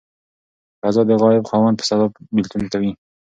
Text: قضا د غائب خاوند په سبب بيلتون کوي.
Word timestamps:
قضا 0.83 1.01
د 1.09 1.11
غائب 1.21 1.43
خاوند 1.49 1.75
په 1.79 1.85
سبب 1.91 2.11
بيلتون 2.35 2.63
کوي. 2.73 2.91